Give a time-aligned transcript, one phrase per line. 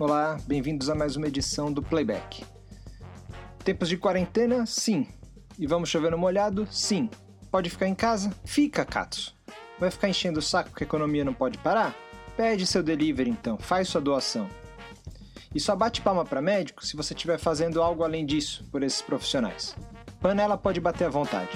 [0.00, 2.42] Olá, bem-vindos a mais uma edição do Playback.
[3.62, 4.64] Tempos de quarentena?
[4.64, 5.06] Sim.
[5.58, 6.66] E vamos chover no molhado?
[6.70, 7.10] Sim.
[7.50, 8.32] Pode ficar em casa?
[8.42, 9.34] Fica, Katsu.
[9.78, 11.94] Vai ficar enchendo o saco que a economia não pode parar?
[12.34, 14.48] Pede seu delivery então, faz sua doação.
[15.54, 19.02] E só bate palma para médico se você estiver fazendo algo além disso por esses
[19.02, 19.76] profissionais.
[20.18, 21.50] Panela pode bater à vontade.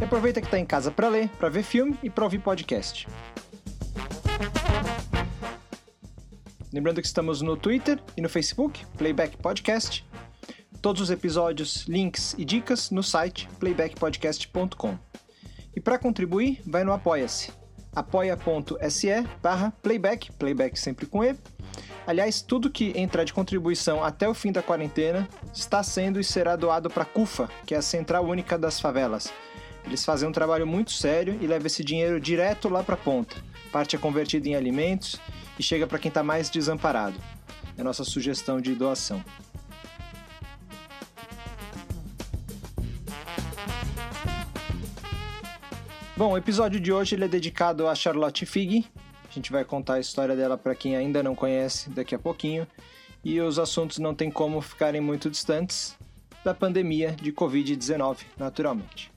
[0.00, 3.08] E aproveita que está em casa para ler, para ver filme e para ouvir podcast.
[6.72, 10.08] Lembrando que estamos no Twitter e no Facebook, Playback Podcast.
[10.80, 14.98] Todos os episódios, links e dicas no site playbackpodcast.com.
[15.76, 17.52] E para contribuir, vai no Apoia-se.
[17.94, 21.36] apoia.se barra playback, playback sempre com E,
[22.06, 26.56] Aliás, tudo que entrar de contribuição até o fim da quarentena está sendo e será
[26.56, 29.30] doado para a CUFA, que é a Central Única das Favelas.
[29.84, 33.36] Eles fazem um trabalho muito sério e levam esse dinheiro direto lá para a ponta.
[33.70, 35.20] Parte é convertida em alimentos
[35.62, 37.16] e chega para quem está mais desamparado.
[37.78, 39.24] É a nossa sugestão de doação.
[46.16, 48.84] Bom, o episódio de hoje ele é dedicado a Charlotte Fig,
[49.28, 52.66] a gente vai contar a história dela para quem ainda não conhece daqui a pouquinho.
[53.24, 55.96] E os assuntos não tem como ficarem muito distantes
[56.44, 59.12] da pandemia de Covid-19, naturalmente.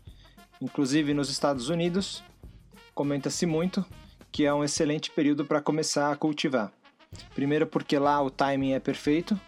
[0.62, 2.24] Inclusive nos Estados Unidos,
[2.94, 3.84] comenta-se muito
[4.36, 6.70] que é um excelente período para começar a cultivar.
[7.34, 9.40] Primeiro, porque lá o timing é perfeito,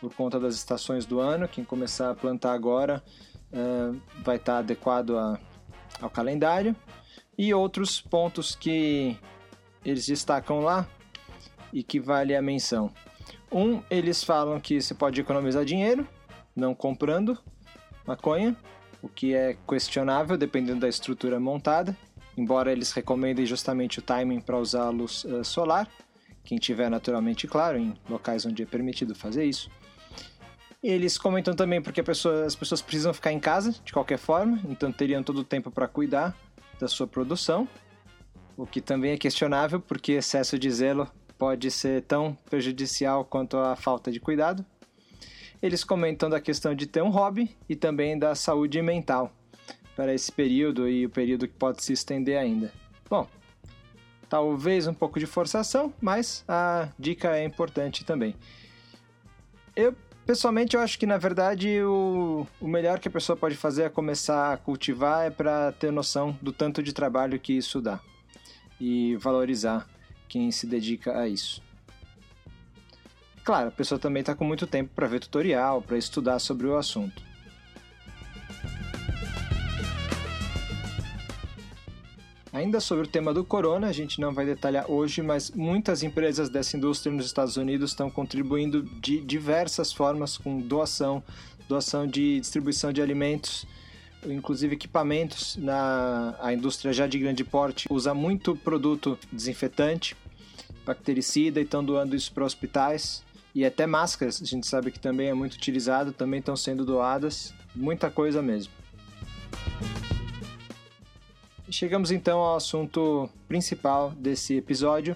[0.00, 1.48] por conta das estações do ano.
[1.48, 3.02] Quem começar a plantar agora
[3.52, 5.40] uh, vai estar tá adequado a,
[6.00, 6.76] ao calendário.
[7.36, 9.18] E outros pontos que
[9.84, 10.86] eles destacam lá
[11.72, 12.92] e que vale a menção.
[13.50, 16.06] Um, eles falam que você pode economizar dinheiro
[16.54, 17.36] não comprando
[18.06, 18.56] maconha,
[19.02, 21.96] o que é questionável dependendo da estrutura montada,
[22.40, 25.88] embora eles recomendem justamente o timing para usar a luz uh, solar,
[26.44, 29.70] quem tiver naturalmente claro em locais onde é permitido fazer isso.
[30.82, 34.92] Eles comentam também porque pessoa, as pessoas precisam ficar em casa de qualquer forma, então
[34.92, 36.36] teriam todo o tempo para cuidar
[36.78, 37.68] da sua produção
[38.58, 41.08] o que também é questionável porque excesso de zelo
[41.38, 44.66] pode ser tão prejudicial quanto a falta de cuidado.
[45.62, 49.32] Eles comentam da questão de ter um hobby e também da saúde mental
[49.98, 52.72] para esse período e o período que pode se estender ainda.
[53.10, 53.26] Bom,
[54.28, 58.36] talvez um pouco de forçação, mas a dica é importante também.
[59.74, 59.92] Eu
[60.24, 63.88] pessoalmente eu acho que na verdade o, o melhor que a pessoa pode fazer é
[63.88, 67.98] começar a cultivar é para ter noção do tanto de trabalho que isso dá
[68.80, 69.88] e valorizar
[70.28, 71.60] quem se dedica a isso.
[73.44, 76.76] Claro, a pessoa também está com muito tempo para ver tutorial, para estudar sobre o
[76.76, 77.27] assunto.
[82.58, 86.48] Ainda sobre o tema do corona, a gente não vai detalhar hoje, mas muitas empresas
[86.48, 91.22] dessa indústria nos Estados Unidos estão contribuindo de diversas formas com doação,
[91.68, 93.64] doação de distribuição de alimentos
[94.26, 95.56] inclusive equipamentos.
[95.56, 100.16] Na a indústria já de grande porte usa muito produto desinfetante,
[100.84, 103.22] bactericida e estão doando isso para hospitais.
[103.54, 107.54] E até máscaras, a gente sabe que também é muito utilizado, também estão sendo doadas,
[107.72, 108.72] muita coisa mesmo.
[111.70, 115.14] Chegamos então ao assunto principal desse episódio,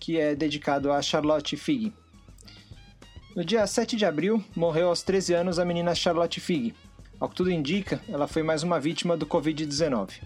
[0.00, 1.92] que é dedicado a Charlotte Fig.
[3.34, 6.74] No dia 7 de abril, morreu aos 13 anos a menina Charlotte Fig,
[7.20, 10.22] ao que tudo indica, ela foi mais uma vítima do Covid-19.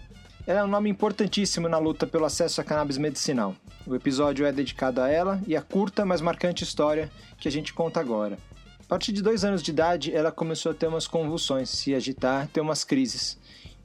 [0.47, 3.53] Ela é um nome importantíssimo na luta pelo acesso a cannabis medicinal.
[3.85, 7.73] O episódio é dedicado a ela e à curta, mas marcante história que a gente
[7.73, 8.37] conta agora.
[8.79, 12.47] A partir de dois anos de idade, ela começou a ter umas convulsões, se agitar,
[12.47, 13.37] ter umas crises,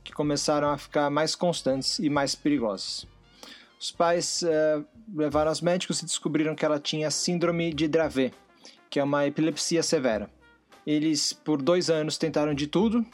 [0.07, 3.07] que começaram a ficar mais constantes e mais perigosas.
[3.79, 8.33] Os pais uh, levaram aos médicos e descobriram que ela tinha síndrome de Dravet,
[8.89, 10.31] que é uma epilepsia severa.
[10.87, 13.05] Eles, por dois anos, tentaram de tudo,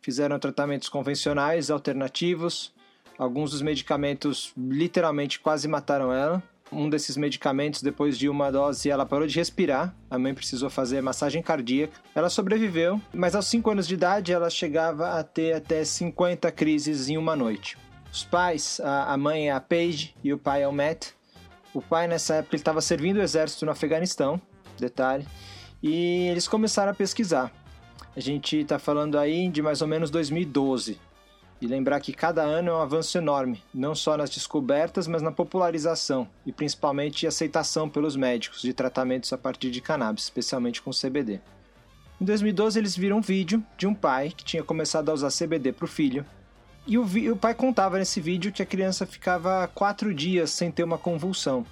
[0.00, 2.72] fizeram tratamentos convencionais, alternativos.
[3.18, 6.42] Alguns dos medicamentos literalmente quase mataram ela.
[6.72, 9.94] Um desses medicamentos, depois de uma dose, ela parou de respirar.
[10.08, 12.00] A mãe precisou fazer massagem cardíaca.
[12.14, 17.08] Ela sobreviveu, mas aos 5 anos de idade ela chegava a ter até 50 crises
[17.08, 17.76] em uma noite.
[18.12, 21.08] Os pais, a mãe é a Paige e o pai é o Matt.
[21.74, 24.40] O pai, nessa época, estava servindo o exército no Afeganistão,
[24.78, 25.26] detalhe
[25.82, 27.52] e eles começaram a pesquisar.
[28.14, 30.98] A gente está falando aí de mais ou menos 2012.
[31.60, 35.30] E lembrar que cada ano é um avanço enorme, não só nas descobertas, mas na
[35.30, 41.40] popularização e principalmente aceitação pelos médicos de tratamentos a partir de cannabis, especialmente com CBD.
[42.20, 45.72] Em 2012, eles viram um vídeo de um pai que tinha começado a usar CBD
[45.72, 46.24] para o filho.
[46.86, 50.82] E o, o pai contava nesse vídeo que a criança ficava quatro dias sem ter
[50.82, 51.66] uma convulsão.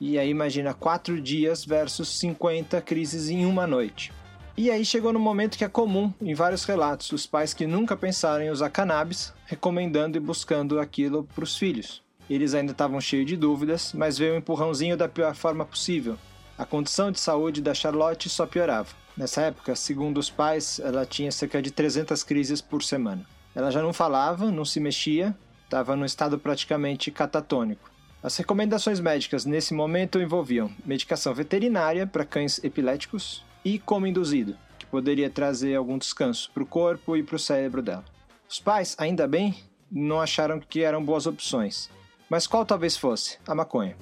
[0.00, 4.12] E aí imagina 4 dias versus 50 crises em uma noite.
[4.56, 7.96] E aí chegou no momento que é comum em vários relatos os pais que nunca
[7.96, 12.04] pensaram em usar cannabis recomendando e buscando aquilo para os filhos.
[12.30, 16.16] Eles ainda estavam cheios de dúvidas, mas veio um empurrãozinho da pior forma possível.
[16.56, 18.90] A condição de saúde da Charlotte só piorava.
[19.16, 23.26] Nessa época, segundo os pais, ela tinha cerca de 300 crises por semana.
[23.56, 27.90] Ela já não falava, não se mexia, estava num estado praticamente catatônico.
[28.22, 34.86] As recomendações médicas nesse momento envolviam medicação veterinária para cães epiléticos e coma induzido, que
[34.86, 38.04] poderia trazer algum descanso para o corpo e para o cérebro dela.
[38.48, 39.54] Os pais, ainda bem,
[39.90, 41.90] não acharam que eram boas opções.
[42.28, 43.38] Mas qual talvez fosse?
[43.46, 43.96] A maconha.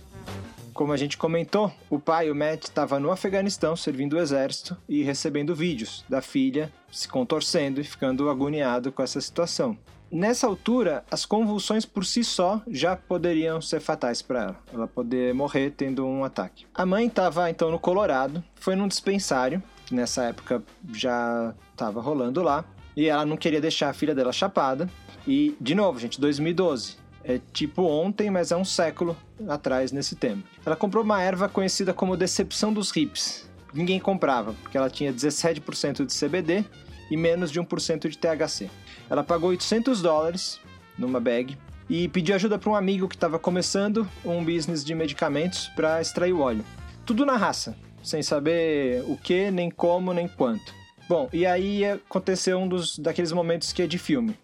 [0.73, 5.03] Como a gente comentou, o pai, o Matt, estava no Afeganistão servindo o exército e
[5.03, 9.77] recebendo vídeos da filha se contorcendo e ficando agoniado com essa situação.
[10.13, 14.57] Nessa altura, as convulsões por si só já poderiam ser fatais para ela.
[14.71, 16.67] Ela poder morrer tendo um ataque.
[16.75, 20.63] A mãe estava então no Colorado, foi num dispensário, que nessa época
[20.93, 22.63] já estava rolando lá,
[22.95, 24.87] e ela não queria deixar a filha dela chapada.
[25.27, 29.17] E, de novo, gente, 2012 é tipo ontem, mas é um século
[29.49, 30.43] atrás nesse tema.
[30.67, 33.49] Ela comprou uma erva conhecida como decepção dos hips.
[33.73, 36.67] Ninguém comprava, porque ela tinha 17% de CBD
[37.13, 38.71] e menos de 1% de THC.
[39.11, 40.59] Ela pagou 800 dólares
[40.97, 41.59] numa bag
[41.91, 46.33] e pediu ajuda para um amigo que estava começando um business de medicamentos para extrair
[46.33, 46.65] o óleo.
[47.05, 50.75] Tudo na raça, sem saber o que, nem como, nem quanto.
[51.07, 54.35] Bom, e aí aconteceu um dos daqueles momentos que é de filme.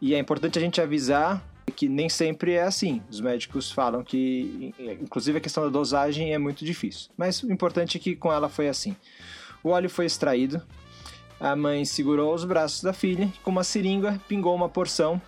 [0.00, 1.44] E é importante a gente avisar
[1.74, 3.02] que nem sempre é assim.
[3.10, 4.72] Os médicos falam que,
[5.02, 7.10] inclusive, a questão da dosagem é muito difícil.
[7.16, 8.94] Mas o importante é que com ela foi assim.
[9.64, 10.62] O óleo foi extraído,
[11.40, 15.20] a mãe segurou os braços da filha e, com uma seringa, pingou uma porção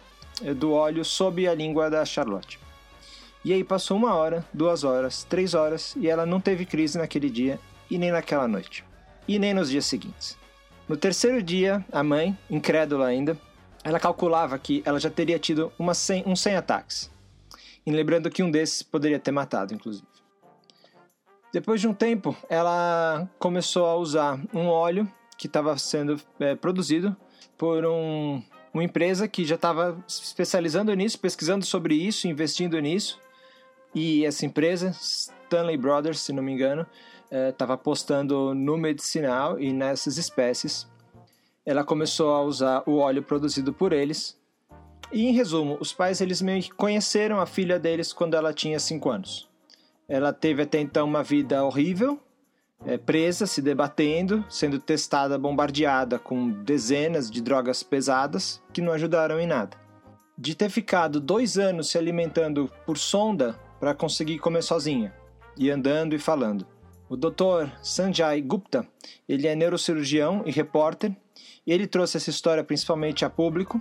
[0.42, 2.58] eh, do óleo sob a língua da Charlotte.
[3.44, 7.30] E aí passou uma hora, duas horas, três horas e ela não teve crise naquele
[7.30, 7.60] dia
[7.90, 8.84] e nem naquela noite.
[9.28, 10.36] E nem nos dias seguintes.
[10.88, 13.38] No terceiro dia, a mãe, incrédula ainda,
[13.84, 17.10] ela calculava que ela já teria tido uma 100, uns 100 ataques.
[17.86, 20.06] E lembrando que um desses poderia ter matado, inclusive.
[21.52, 27.16] Depois de um tempo, ela começou a usar um óleo que estava sendo é, produzido
[27.56, 28.42] por um,
[28.72, 33.20] uma empresa que já estava especializando nisso, pesquisando sobre isso, investindo nisso.
[33.94, 36.86] E essa empresa, Stanley Brothers, se não me engano,
[37.50, 40.86] estava é, apostando no medicinal e nessas espécies
[41.64, 44.38] ela começou a usar o óleo produzido por eles.
[45.12, 48.78] E em resumo, os pais eles meio que conheceram a filha deles quando ela tinha
[48.78, 49.48] 5 anos.
[50.08, 52.20] Ela teve até então uma vida horrível,
[52.86, 59.40] é, presa, se debatendo, sendo testada, bombardeada com dezenas de drogas pesadas que não ajudaram
[59.40, 59.76] em nada.
[60.38, 65.12] De ter ficado dois anos se alimentando por sonda para conseguir comer sozinha,
[65.58, 66.66] e andando e falando.
[67.08, 67.68] O Dr.
[67.82, 68.86] Sanjay Gupta,
[69.28, 71.14] ele é neurocirurgião e repórter
[71.66, 73.80] e ele trouxe essa história principalmente a público,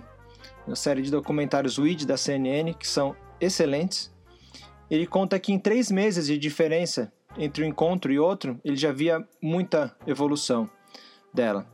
[0.66, 4.12] na série de documentários WID da CNN, que são excelentes.
[4.90, 8.92] Ele conta que em três meses de diferença entre um encontro e outro, ele já
[8.92, 10.68] via muita evolução
[11.32, 11.66] dela.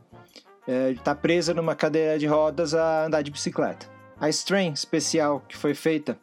[0.67, 3.87] É, está presa numa cadeira de rodas a andar de bicicleta.
[4.19, 6.17] A strain especial que foi feita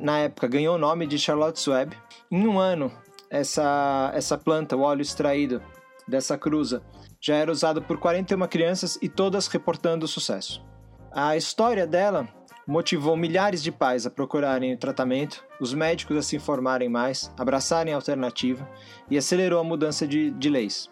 [0.00, 1.96] na época ganhou o nome de Charlotte's Web.
[2.30, 2.92] Em um ano,
[3.30, 5.62] essa, essa planta, o óleo extraído
[6.06, 6.82] dessa cruza,
[7.20, 10.64] já era usado por 41 crianças e todas reportando sucesso.
[11.10, 12.28] A história dela
[12.66, 17.92] motivou milhares de pais a procurarem o tratamento, os médicos a se informarem mais, abraçarem
[17.92, 18.68] a alternativa
[19.10, 20.90] e acelerou a mudança de, de leis.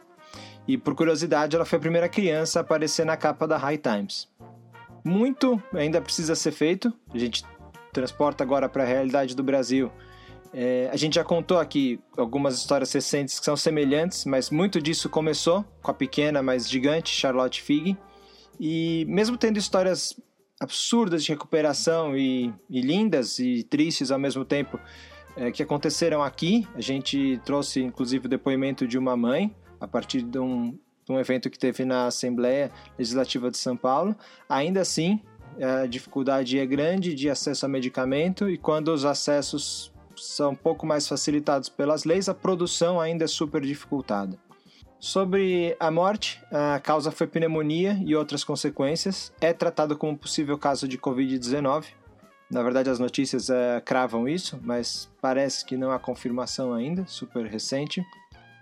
[0.66, 4.28] E por curiosidade, ela foi a primeira criança a aparecer na capa da High Times.
[5.04, 7.44] Muito ainda precisa ser feito, a gente
[7.92, 9.92] transporta agora para a realidade do Brasil
[10.56, 15.08] é, a gente já contou aqui algumas histórias recentes que são semelhantes, mas muito disso
[15.08, 17.98] começou com a pequena, mas gigante Charlotte Fig.
[18.60, 20.16] E mesmo tendo histórias
[20.60, 24.78] absurdas de recuperação e, e lindas e tristes ao mesmo tempo
[25.36, 30.22] é, que aconteceram aqui, a gente trouxe inclusive o depoimento de uma mãe a partir
[30.22, 30.70] de um,
[31.04, 34.16] de um evento que teve na Assembleia Legislativa de São Paulo.
[34.48, 35.20] Ainda assim,
[35.60, 40.86] a dificuldade é grande de acesso a medicamento e quando os acessos são um pouco
[40.86, 44.38] mais facilitados pelas leis, a produção ainda é super dificultada.
[45.04, 49.30] Sobre a morte, a causa foi pneumonia e outras consequências.
[49.38, 51.88] É tratado como possível caso de Covid-19.
[52.50, 57.44] Na verdade, as notícias é, cravam isso, mas parece que não há confirmação ainda, super
[57.44, 58.02] recente.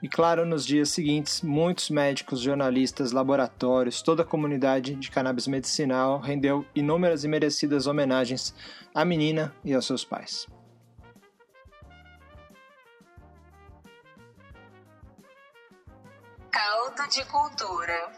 [0.02, 6.18] E claro, nos dias seguintes, muitos médicos, jornalistas, laboratórios, toda a comunidade de cannabis medicinal
[6.18, 8.52] rendeu inúmeras e merecidas homenagens
[8.92, 10.48] à menina e aos seus pais.
[17.08, 18.12] De Cultura.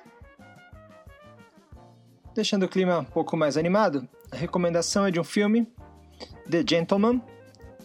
[2.35, 5.73] Deixando o clima um pouco mais animado, a recomendação é de um filme,
[6.50, 7.23] The Gentleman,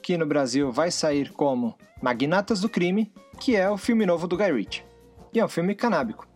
[0.01, 4.35] que no Brasil vai sair como Magnatas do Crime, que é o filme novo do
[4.35, 4.83] Guy Ritchie.
[5.33, 6.27] E é um filme canábico.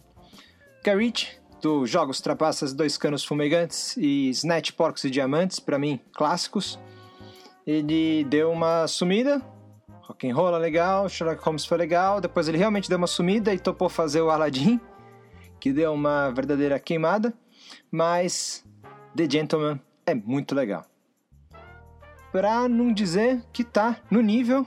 [0.83, 5.99] Guy Ritchie, do Jogos Trapaças, Dois Canos Fumegantes e Snatch Porcos e Diamantes, para mim,
[6.13, 6.79] clássicos,
[7.65, 9.41] ele deu uma sumida,
[10.03, 13.53] rock and roll é legal, Sherlock Holmes foi legal, depois ele realmente deu uma sumida
[13.53, 14.79] e topou fazer o Aladdin,
[15.59, 17.33] que deu uma verdadeira queimada
[17.91, 18.65] mas
[19.15, 20.85] The Gentleman é muito legal.
[22.31, 24.65] Pra não dizer que tá no nível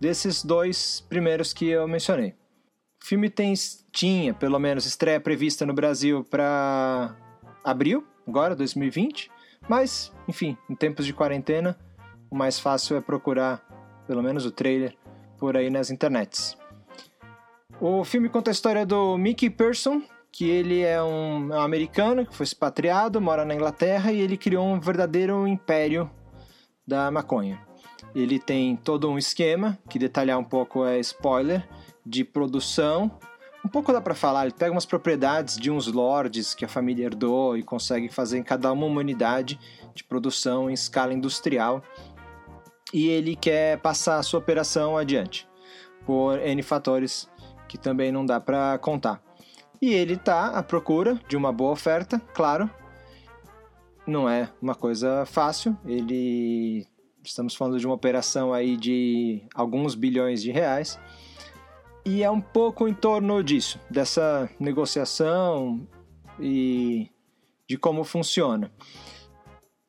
[0.00, 2.34] desses dois primeiros que eu mencionei.
[3.02, 3.52] O filme tem,
[3.92, 7.14] tinha, pelo menos, estreia prevista no Brasil para
[7.62, 9.30] abril, agora, 2020,
[9.68, 11.78] mas, enfim, em tempos de quarentena,
[12.30, 13.64] o mais fácil é procurar,
[14.06, 14.94] pelo menos o trailer,
[15.38, 16.56] por aí nas internets.
[17.80, 22.24] O filme conta a história do Mickey Pearson, que ele é um, é um americano
[22.24, 26.10] que foi expatriado, mora na Inglaterra e ele criou um verdadeiro império
[26.86, 27.60] da maconha.
[28.14, 31.68] Ele tem todo um esquema, que detalhar um pouco é spoiler,
[32.04, 33.10] de produção.
[33.64, 37.06] Um pouco dá para falar, ele pega umas propriedades de uns lords que a família
[37.06, 39.58] herdou e consegue fazer em cada uma uma unidade
[39.94, 41.82] de produção em escala industrial.
[42.92, 45.48] E ele quer passar a sua operação adiante,
[46.04, 47.28] por N fatores
[47.68, 49.22] que também não dá para contar.
[49.80, 52.70] E ele está à procura de uma boa oferta, claro.
[54.06, 55.76] Não é uma coisa fácil.
[55.84, 56.86] Ele
[57.22, 60.98] estamos falando de uma operação aí de alguns bilhões de reais.
[62.04, 65.86] E é um pouco em torno disso, dessa negociação
[66.38, 67.10] e
[67.68, 68.70] de como funciona.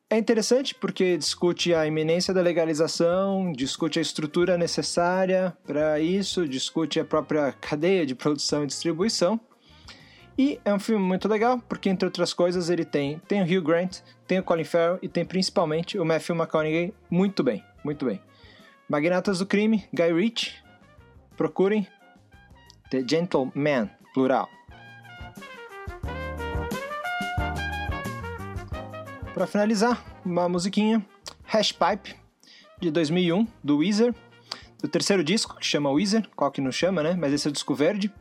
[0.09, 6.97] É interessante porque discute a iminência da legalização, discute a estrutura necessária para isso, discute
[6.97, 9.37] a própria cadeia de produção e distribuição.
[10.37, 13.61] E é um filme muito legal, porque entre outras coisas ele tem, tem o Hugh
[13.61, 18.21] Grant, tem o Colin Farrell e tem principalmente o Matthew McConaughey muito bem, muito bem.
[18.87, 20.53] Magnatas do Crime, Guy Ritchie,
[21.35, 21.85] procurem
[22.89, 24.56] The Gentleman, plural.
[29.37, 31.05] Para finalizar, uma musiquinha,
[31.43, 32.15] Hashpipe,
[32.81, 34.11] de 2001, do Weezer,
[34.81, 37.15] do terceiro disco, que chama Weezer, qual que não chama, né?
[37.15, 38.11] Mas esse é o disco verde.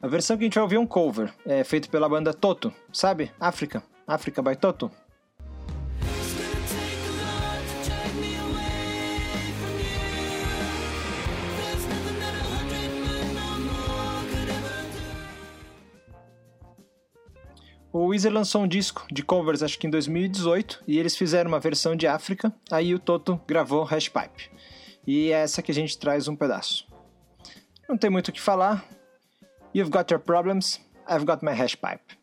[0.00, 2.72] A versão que a gente vai ouvir é um cover, é feito pela banda Toto,
[2.92, 3.32] sabe?
[3.40, 4.92] África, África by Toto.
[17.92, 21.60] O Weezer lançou um disco de covers, acho que em 2018, e eles fizeram uma
[21.60, 24.50] versão de África, aí o Toto gravou Hashpipe.
[25.06, 26.86] E é essa que a gente traz um pedaço.
[27.86, 28.82] Não tem muito o que falar,
[29.74, 32.21] You've got your problems, I've got my hash pipe.